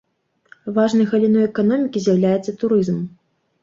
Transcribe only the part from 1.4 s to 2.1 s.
эканомікі